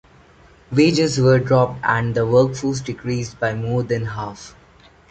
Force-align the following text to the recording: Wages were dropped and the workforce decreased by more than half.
Wages 0.71 1.19
were 1.19 1.37
dropped 1.37 1.79
and 1.83 2.15
the 2.15 2.25
workforce 2.25 2.81
decreased 2.81 3.39
by 3.39 3.53
more 3.53 3.83
than 3.83 4.03
half. 4.07 4.55